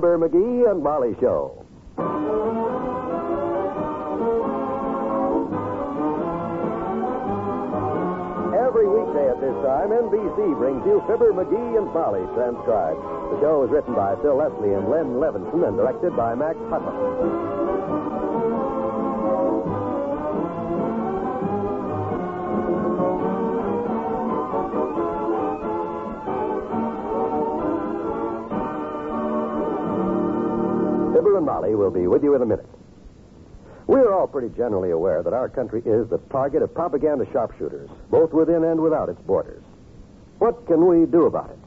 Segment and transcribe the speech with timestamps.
[0.00, 1.60] Fibber, McGee, and Molly Show.
[8.56, 12.96] Every weekday at this time, NBC brings you Fibber, McGee, and Molly transcribed.
[12.96, 17.59] The show is written by Phil Leslie and Len Levinson and directed by Max Hutto.
[31.30, 32.66] Fibber and Molly will be with you in a minute.
[33.86, 38.32] We're all pretty generally aware that our country is the target of propaganda sharpshooters, both
[38.32, 39.62] within and without its borders.
[40.38, 41.58] What can we do about it?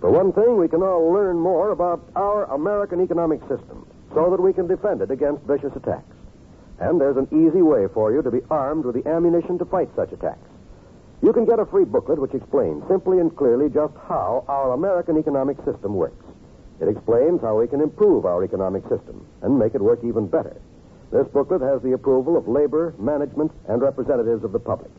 [0.00, 4.40] For one thing, we can all learn more about our American economic system so that
[4.40, 6.16] we can defend it against vicious attacks.
[6.78, 9.90] And there's an easy way for you to be armed with the ammunition to fight
[9.94, 10.48] such attacks.
[11.22, 15.18] You can get a free booklet which explains simply and clearly just how our American
[15.18, 16.23] economic system works.
[16.80, 20.56] It explains how we can improve our economic system and make it work even better.
[21.12, 24.90] This booklet has the approval of labor, management, and representatives of the public.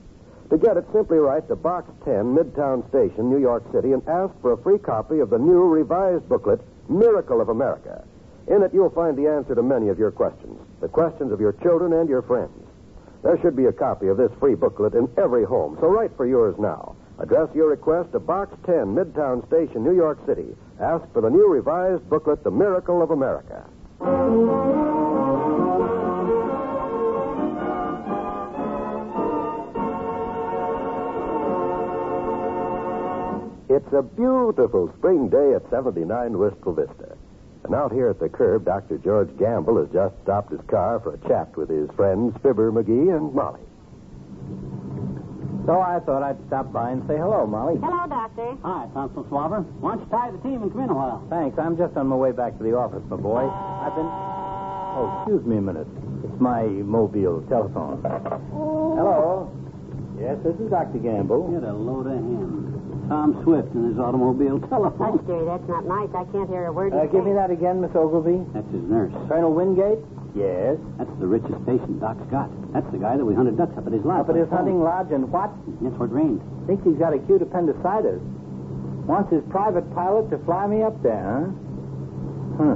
[0.50, 4.34] To get it, simply write to Box 10, Midtown Station, New York City, and ask
[4.42, 8.04] for a free copy of the new revised booklet, Miracle of America.
[8.48, 11.54] In it, you'll find the answer to many of your questions, the questions of your
[11.54, 12.54] children and your friends.
[13.24, 16.28] There should be a copy of this free booklet in every home, so write for
[16.28, 16.96] yours now.
[17.18, 20.56] Address your request to Box 10, Midtown Station, New York City.
[20.82, 23.64] Ask for the new revised booklet, The Miracle of America.
[33.70, 37.16] It's a beautiful spring day at 79 Wistful Vista.
[37.64, 38.98] And out here at the curb, Dr.
[38.98, 43.16] George Gamble has just stopped his car for a chat with his friends, Fibber, McGee,
[43.16, 43.62] and Molly.
[45.66, 47.82] So I thought I'd stop by and say hello, Molly.
[47.82, 48.54] Hello, Doctor.
[48.62, 49.66] Hi, Constable Swabber.
[49.82, 51.26] Why don't you tie the team and come in a while?
[51.30, 51.58] Thanks.
[51.58, 53.50] I'm just on my way back to the office, my boy.
[53.50, 54.06] I've been.
[54.06, 55.88] Oh, excuse me a minute.
[56.22, 57.98] It's my mobile telephone.
[58.06, 59.50] Hello.
[60.22, 61.02] Yes, this is Dr.
[61.02, 61.50] Gamble.
[61.52, 63.10] Get a load of him.
[63.10, 65.18] Tom Swift and his automobile telephone.
[65.18, 66.10] Hush, dearie, that's not nice.
[66.14, 66.94] I can't hear a word.
[66.94, 68.42] Uh, you give me that again, Miss Ogilvy.
[68.54, 69.14] That's his nurse.
[69.30, 70.02] Colonel Wingate?
[70.36, 70.76] Yes.
[71.00, 72.52] That's the richest patient Doc's got.
[72.74, 74.28] That's the guy that we hunted ducks up at his lodge.
[74.28, 75.50] Up at his hunting lodge and what?
[75.82, 76.44] That's what rained.
[76.68, 78.20] Thinks he's got acute appendicitis.
[79.08, 81.24] Wants his private pilot to fly me up there,
[82.60, 82.76] huh?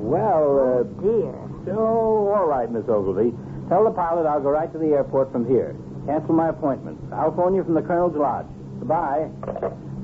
[0.00, 1.34] Well, uh, Dear.
[1.76, 3.32] Oh, all right, Miss Ogilvy.
[3.68, 5.76] Tell the pilot I'll go right to the airport from here.
[6.06, 6.98] Cancel my appointment.
[7.12, 8.46] I'll phone you from the Colonel's lodge.
[8.80, 9.28] Goodbye.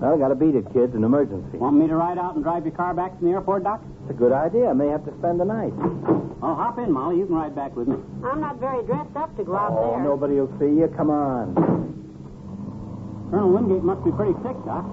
[0.00, 0.94] Well, I gotta beat it, kids.
[0.94, 1.58] An emergency.
[1.58, 3.82] Want me to ride out and drive your car back from the airport, Doc?
[4.02, 4.70] It's a good idea.
[4.70, 5.72] I may have to spend the night.
[6.40, 7.18] Oh, hop in, Molly.
[7.18, 7.96] You can ride back with me.
[8.24, 10.04] I'm not very dressed up to go out Oh, there.
[10.04, 10.86] nobody will see you.
[10.96, 11.54] Come on.
[13.30, 14.86] Colonel Wingate must be pretty sick, Doc.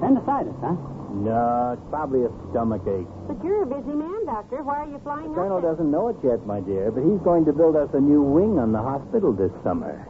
[0.00, 0.74] Appendicitis, huh?
[1.20, 3.06] No, it's probably a stomach ache.
[3.28, 4.62] But you're a busy man, Doctor.
[4.62, 7.44] Why are you flying The Colonel doesn't know it yet, my dear, but he's going
[7.44, 10.00] to build us a new wing on the hospital this summer.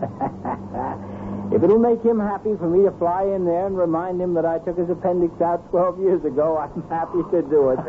[1.52, 4.44] if it'll make him happy for me to fly in there and remind him that
[4.46, 7.78] I took his appendix out 12 years ago, I'm happy to do it.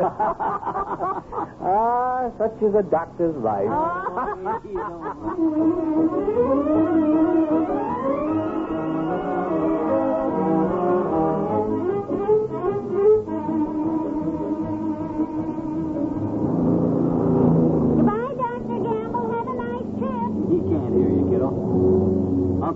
[1.62, 3.70] ah, such is a doctor's life.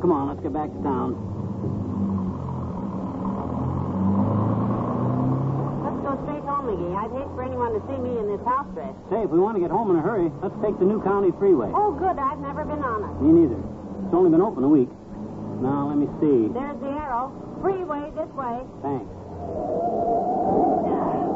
[0.01, 0.29] Come on.
[0.29, 1.17] Let's get back to town.
[5.83, 6.95] Let's go straight home, McGee.
[6.95, 8.95] I'd hate for anyone to see me in this house dress.
[9.11, 11.33] Say, if we want to get home in a hurry, let's take the new county
[11.41, 11.73] freeway.
[11.75, 12.19] Oh, good.
[12.21, 13.13] I've never been on it.
[13.25, 13.59] Me neither.
[14.05, 14.93] It's only been open a week.
[15.65, 16.53] Now, let me see.
[16.53, 17.33] There's the arrow.
[17.65, 18.63] Freeway this way.
[18.85, 19.11] Thanks.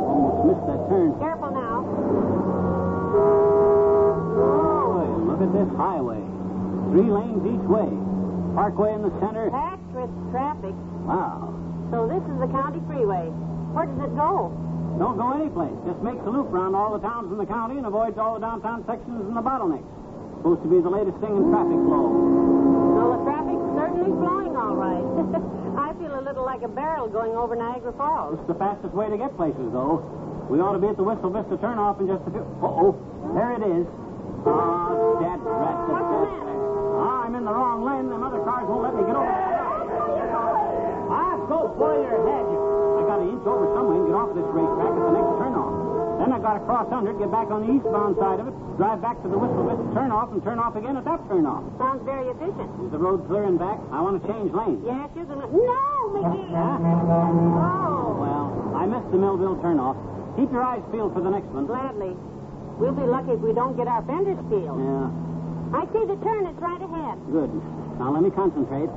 [0.04, 1.16] Almost missed that turn.
[1.18, 1.82] Careful now.
[4.36, 6.22] Boy, look at this highway.
[6.92, 7.88] Three lanes each way.
[8.54, 9.50] Parkway in the center.
[9.50, 10.74] Packed with traffic.
[11.06, 11.54] Wow.
[11.90, 13.30] So this is the county freeway.
[13.74, 14.50] Where does it go?
[14.98, 15.74] Don't go anyplace.
[15.86, 18.42] Just makes a loop around all the towns in the county and avoids all the
[18.42, 19.86] downtown sections and the bottlenecks.
[20.42, 22.10] Supposed to be the latest thing in traffic flow.
[22.96, 25.06] So the traffic's certainly flowing all right.
[25.86, 28.38] I feel a little like a barrel going over Niagara Falls.
[28.38, 30.02] It's the fastest way to get places, though.
[30.50, 32.42] We ought to be at the Wistful Vista turnoff in just a few.
[32.58, 32.98] Uh-oh.
[33.38, 33.86] There it is.
[34.44, 34.90] Ah,
[35.22, 35.78] that rat.
[35.86, 36.59] What's the matter?
[37.40, 38.12] In the wrong lane.
[38.12, 39.32] Them other cars won't let me get over.
[41.08, 42.44] Ah, go blow your head.
[42.44, 45.72] I got to inch over somewhere and get off this racetrack at the next turnoff.
[46.20, 48.54] Then I got to cross under it, get back on the eastbound side of it,
[48.76, 51.64] drive back to the Wistful Vista turnoff, and turn off again at that turnoff.
[51.80, 52.68] Sounds very efficient.
[52.84, 53.80] Is the road clear and back?
[53.88, 54.84] I want to change lanes.
[54.84, 55.48] Yes, you're gonna.
[55.48, 55.80] No,
[56.12, 56.44] McGee.
[56.52, 56.76] Huh?
[57.56, 58.20] Oh.
[58.20, 59.96] Well, I missed the Millville turnoff.
[60.36, 61.64] Keep your eyes peeled for the next one.
[61.64, 62.12] Gladly.
[62.76, 64.76] We'll be lucky if we don't get our fenders peeled.
[64.76, 65.08] Yeah,
[65.72, 66.46] I see the turn.
[66.46, 67.16] It's right ahead.
[67.30, 67.50] good.
[67.98, 68.90] Now let me concentrate.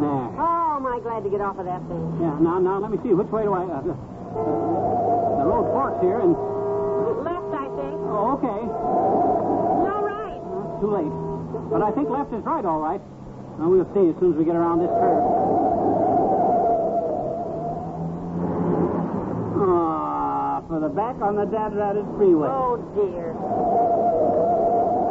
[0.00, 0.28] There.
[0.40, 2.04] Oh, am I glad to get off of that thing.
[2.20, 3.12] Yeah, now, now let me see.
[3.12, 3.64] Which way do I...
[3.68, 6.32] Uh, the road forks here, and...
[7.20, 7.96] Left, I think.
[8.08, 8.60] Oh, okay.
[8.64, 10.40] No, right.
[10.40, 11.12] Uh, too late.
[11.68, 13.00] But I think left is right, all right.
[13.58, 15.20] Now, we'll see as soon as we get around this curve.
[20.70, 22.46] For the back on the Dad Ratted Freeway.
[22.46, 23.34] Oh, dear.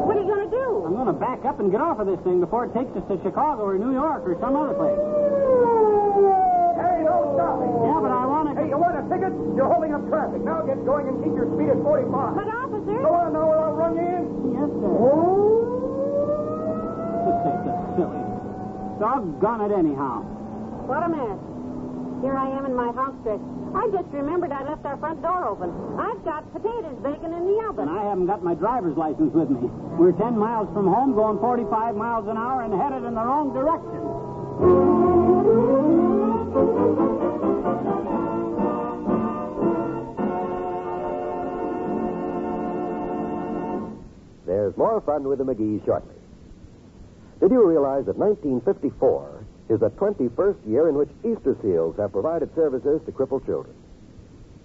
[0.08, 0.88] What are you going to do?
[0.88, 3.04] I'm going to back up and get off of this thing before it takes us
[3.12, 4.96] to Chicago or New York or some other place.
[6.80, 7.68] Hey, don't stop me.
[7.76, 8.56] Yeah, but I want to...
[8.56, 9.36] Hey, you want a ticket?
[9.52, 10.40] You're holding up traffic.
[10.48, 12.08] Now get going and keep your speed at 45.
[12.08, 13.04] But, officer.
[13.04, 14.56] Go on now or I'll run you in.
[14.56, 14.96] Yes, sir.
[14.96, 15.68] Oh.
[17.28, 18.24] This thing's just silly.
[19.04, 20.24] Doggone it anyhow.
[20.88, 21.36] What a mess.
[22.24, 23.44] Here I am in my house dress.
[23.76, 25.70] I just remembered I left our front door open.
[26.00, 27.88] I've got potatoes baking in the oven.
[27.88, 29.70] And I haven't got my driver's license with me.
[29.98, 33.54] We're 10 miles from home, going 45 miles an hour, and headed in the wrong
[33.54, 34.00] direction.
[44.46, 46.16] There's more fun with the McGees shortly.
[47.40, 49.39] Did you realize that 1954
[49.70, 53.76] is the 21st year in which Easter Seals have provided services to crippled children?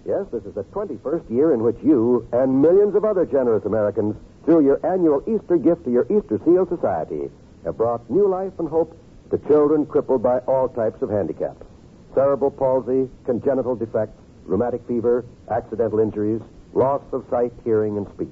[0.05, 4.15] Yes, this is the 21st year in which you and millions of other generous Americans,
[4.45, 7.29] through your annual Easter gift to your Easter Seal Society,
[7.63, 8.95] have brought new life and hope
[9.31, 11.65] to children crippled by all types of handicaps
[12.13, 16.41] cerebral palsy, congenital defects, rheumatic fever, accidental injuries,
[16.73, 18.29] loss of sight, hearing, and speech.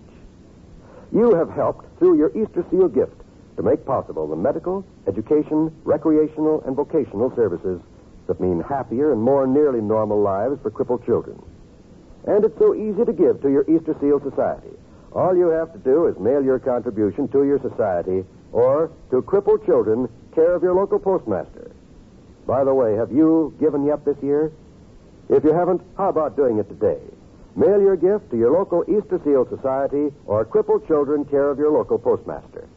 [1.12, 3.23] You have helped through your Easter Seal gift
[3.56, 7.80] to make possible the medical, education, recreational, and vocational services
[8.28, 11.42] that mean happier and more nearly normal lives for crippled children.
[12.26, 14.76] And it's so easy to give to your Easter Seal Society.
[15.12, 19.66] All you have to do is mail your contribution to your society or to Crippled
[19.66, 21.72] Children, care of your local postmaster.
[22.48, 24.52] By the way, have you given yet this year?
[25.30, 27.00] If you haven't, how about doing it today?
[27.56, 31.72] Mail your gift to your local Easter Seal Society or Crippled Children, care of your
[31.72, 32.68] local postmaster.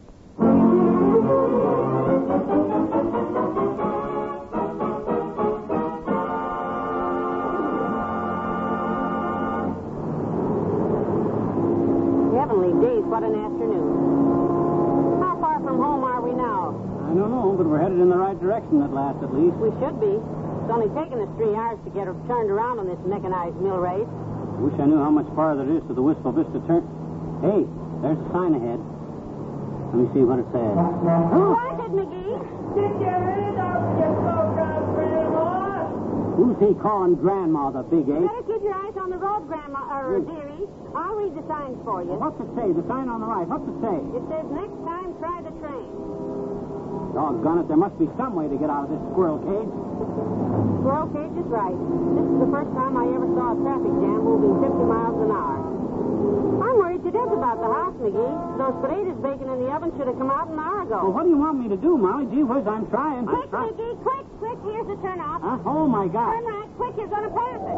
[17.56, 19.56] But we're headed in the right direction at last, at least.
[19.56, 20.20] We should be.
[20.20, 23.80] It's only taken us three hours to get her turned around on this mechanized mill
[23.80, 24.06] race.
[24.06, 26.84] I wish I knew how much farther it is to the Wistful Vista turn.
[27.40, 27.64] Hey,
[28.04, 28.80] there's a sign ahead.
[29.94, 30.74] Let me see what it says.
[30.76, 32.36] Who was it, McGee?
[32.76, 35.48] Get your hand out of your program, Grandma.
[36.36, 38.26] Who's he calling Grandma the big ape?
[38.26, 40.68] Better keep your eyes on the road, Grandma, or dearie.
[40.92, 42.12] I'll read the signs for you.
[42.18, 42.68] What's it say?
[42.74, 43.46] The sign on the right.
[43.48, 43.96] What's it say?
[44.18, 45.88] It says next time try the train.
[47.16, 49.72] Doggone it, there must be some way to get out of this squirrel cage.
[50.84, 51.72] Squirrel cage is right.
[52.12, 55.30] This is the first time I ever saw a traffic jam moving 50 miles an
[55.32, 55.58] hour.
[56.60, 58.36] I'm worried to death about the house, McGee.
[58.60, 61.08] Those potatoes baking in the oven should have come out an hour ago.
[61.08, 62.28] Well, what do you want me to do, Molly?
[62.28, 63.24] Gee whiz, I'm trying.
[63.24, 63.72] I'm Quick, trying.
[63.72, 64.58] McGee, quick, quick.
[64.68, 65.40] Here's the turnoff.
[65.40, 65.56] Huh?
[65.64, 66.36] Oh, my God.
[66.36, 66.94] Turn right, quick.
[67.00, 67.76] You're going to pass it.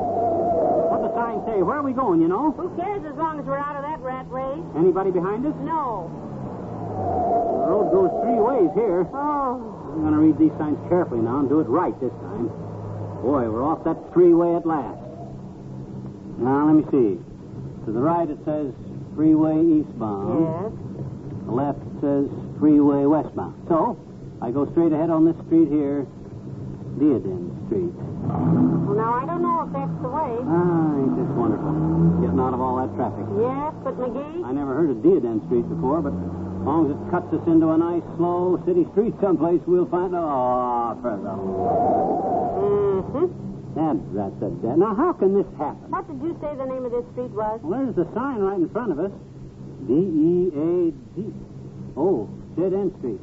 [0.91, 1.63] What's the sign say?
[1.63, 2.51] Where are we going, you know?
[2.59, 4.67] Who cares as long as we're out of that rat race?
[4.75, 5.55] Anybody behind us?
[5.63, 6.11] No.
[6.99, 9.07] The road goes three ways here.
[9.13, 9.93] Oh.
[9.95, 12.49] I'm going to read these signs carefully now and do it right this time.
[13.23, 15.03] Boy, we're off that freeway at last.
[16.39, 17.19] Now, let me see.
[17.87, 18.71] To the right, it says
[19.19, 20.39] freeway eastbound.
[20.39, 20.71] Yes.
[21.47, 22.31] The left says
[22.63, 23.59] freeway westbound.
[23.67, 23.99] So,
[24.41, 26.07] I go straight ahead on this street here,
[27.03, 27.91] Diadem Street.
[27.91, 30.33] Well, now, I don't know if that's the way.
[30.47, 31.75] Ah, ain't this wonderful?
[32.23, 33.27] Getting out of all that traffic.
[33.35, 36.15] Yes, but McGee, I never heard of Diadem Street before, but
[36.69, 40.13] long as it cuts us into a nice, slow city street someplace, we'll find.
[40.15, 41.33] Oh, for the.
[42.61, 43.27] mm-hmm.
[43.75, 44.77] That, that's a dead.
[44.77, 45.89] Now, how can this happen?
[45.89, 47.61] What did you say the name of this street was?
[47.63, 49.13] Well, there's the sign right in front of us.
[49.87, 51.33] D E A D.
[51.97, 53.21] Oh, Dead End Street.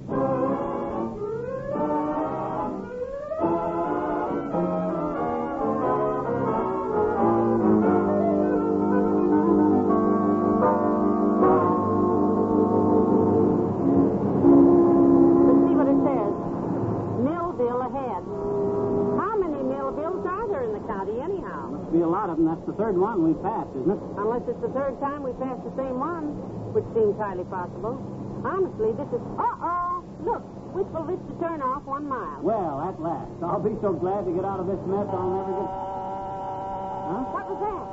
[23.15, 24.01] One we've passed, isn't it?
[24.19, 26.36] Unless it's the third time we passed the same one,
[26.75, 27.95] which seems highly possible.
[28.43, 29.24] Honestly, this is.
[29.39, 30.03] Uh oh!
[30.27, 30.43] Look,
[30.75, 32.43] Wistful Vista turnoff, one mile.
[32.43, 33.31] Well, at last.
[33.39, 35.72] I'll be so glad to get out of this mess I'll never get.
[35.72, 37.24] Huh?
[37.31, 37.84] What was that?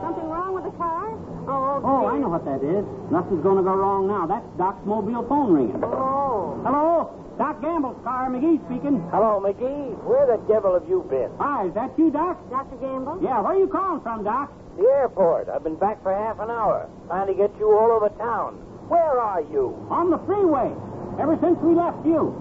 [0.00, 1.12] Something wrong with the car?
[1.44, 2.06] Oh, Oh.
[2.08, 2.84] I know what that is.
[3.12, 4.24] Nothing's going to go wrong now.
[4.26, 5.80] That's Doc's mobile phone ringing.
[5.84, 6.56] Oh.
[6.64, 7.12] Hello?
[7.36, 8.28] Doc Gamble's car.
[8.30, 9.00] McGee speaking.
[9.12, 9.92] Hello, McGee.
[10.04, 11.28] Where the devil have you been?
[11.38, 12.36] Hi, is that you, Doc?
[12.50, 12.76] Dr.
[12.80, 13.20] Gamble?
[13.22, 14.52] Yeah, where are you calling from, Doc?
[14.80, 15.52] The airport.
[15.52, 18.56] I've been back for half an hour, trying to get you all over town.
[18.88, 19.76] Where are you?
[19.92, 20.72] On the freeway.
[21.20, 22.32] Ever since we left you.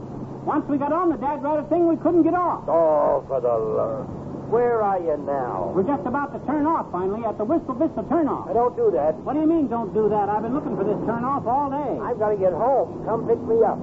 [0.47, 2.63] Once we got on the dad ratted thing, we couldn't get off.
[2.71, 4.07] Oh, for the love.
[4.47, 5.75] Where are you now?
[5.75, 8.47] We're just about to turn off finally at the Wistful Vista turnoff.
[8.47, 9.19] I don't do that.
[9.27, 10.31] What do you mean, don't do that?
[10.31, 11.91] I've been looking for this turnoff all day.
[11.99, 13.03] I've got to get home.
[13.03, 13.75] Come pick me up.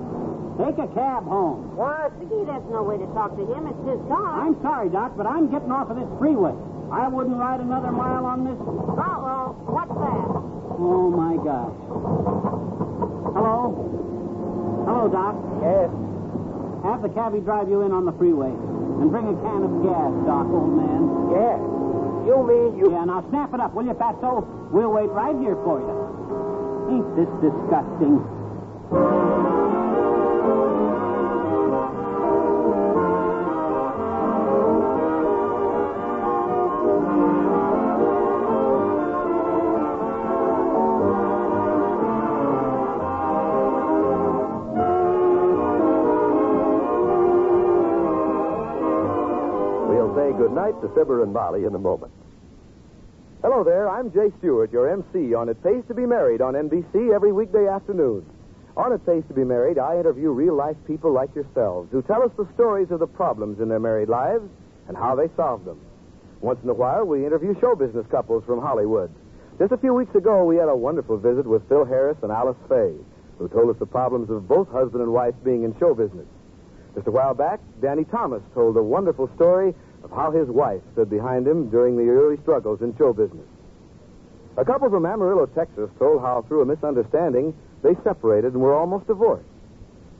[0.56, 1.76] Take a cab home.
[1.76, 2.08] What?
[2.16, 3.68] McGee, that's no way to talk to him.
[3.68, 4.48] It's his car.
[4.48, 6.56] I'm sorry, Doc, but I'm getting off of this freeway.
[6.92, 8.58] I wouldn't ride another mile on this.
[8.58, 9.58] Uh-oh.
[9.66, 10.26] What's that?
[10.78, 11.74] Oh, my gosh.
[13.34, 13.74] Hello?
[14.86, 15.34] Hello, Doc.
[15.62, 15.90] Yes.
[16.84, 18.50] Have the cabbie drive you in on the freeway.
[18.50, 21.34] And bring a can of gas, Doc, old man.
[21.34, 21.58] Yes.
[22.26, 22.90] You mean you...
[22.92, 24.46] Yeah, now snap it up, will you, Fatso?
[24.70, 25.90] We'll wait right here for you.
[26.90, 28.22] Ain't this disgusting?
[50.56, 52.10] Goodnight to Fibber and Molly in a moment.
[53.42, 57.14] Hello there, I'm Jay Stewart, your MC on It Pays to Be Married on NBC
[57.14, 58.24] every weekday afternoon.
[58.74, 62.22] On It Pays to Be Married, I interview real life people like yourselves who tell
[62.22, 64.48] us the stories of the problems in their married lives
[64.88, 65.78] and how they solve them.
[66.40, 69.12] Once in a while, we interview show business couples from Hollywood.
[69.58, 72.56] Just a few weeks ago, we had a wonderful visit with Phil Harris and Alice
[72.66, 72.96] Faye,
[73.36, 76.26] who told us the problems of both husband and wife being in show business.
[76.94, 79.74] Just a while back, Danny Thomas told a wonderful story
[80.06, 83.46] of how his wife stood behind him during the early struggles in show business.
[84.56, 89.08] A couple from Amarillo, Texas, told how through a misunderstanding they separated and were almost
[89.08, 89.48] divorced.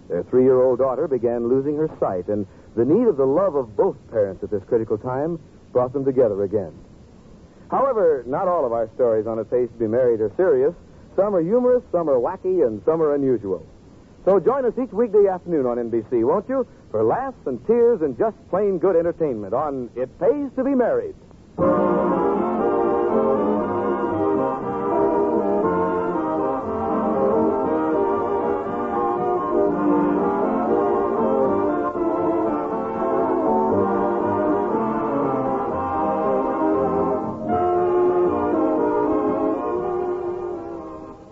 [0.09, 3.55] Their three year old daughter began losing her sight, and the need of the love
[3.55, 5.39] of both parents at this critical time
[5.73, 6.73] brought them together again.
[7.71, 10.75] However, not all of our stories on It Pays to Be Married are serious.
[11.15, 13.65] Some are humorous, some are wacky, and some are unusual.
[14.27, 16.67] So join us each weekday afternoon on NBC, won't you?
[16.91, 21.15] For laughs and tears and just plain good entertainment on It Pays to Be Married.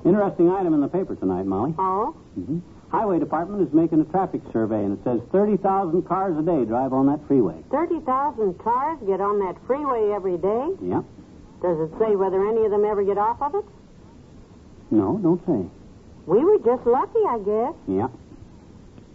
[0.04, 1.74] Interesting item in the paper tonight, Molly.
[1.78, 2.14] Oh?
[2.34, 2.58] hmm
[2.94, 6.92] Highway Department is making a traffic survey, and it says 30,000 cars a day drive
[6.92, 7.56] on that freeway.
[7.72, 10.68] 30,000 cars get on that freeway every day?
[10.80, 11.04] Yep.
[11.60, 13.64] Does it say whether any of them ever get off of it?
[14.92, 15.66] No, don't say.
[16.26, 17.74] We were just lucky, I guess.
[17.88, 18.10] Yep.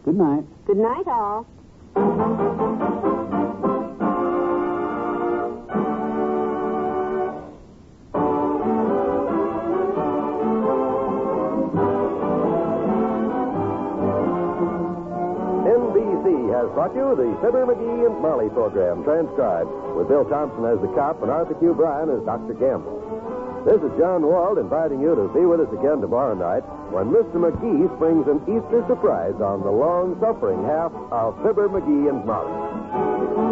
[0.03, 0.43] Good night.
[0.67, 2.67] Good night, all.
[16.69, 20.87] Has brought you the Fibber McGee and Molly program, transcribed, with Bill Thompson as the
[20.93, 21.73] cop and Arthur Q.
[21.73, 22.53] Bryan as Dr.
[22.53, 23.01] Gamble.
[23.65, 26.61] This is John Wald inviting you to be with us again tomorrow night
[26.93, 27.41] when Mr.
[27.41, 33.48] McGee springs an Easter surprise on the long suffering half of Fibber McGee and Molly.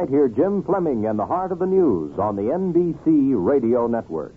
[0.00, 4.34] Tonight, hear Jim Fleming and the Heart of the News on the NBC Radio Network.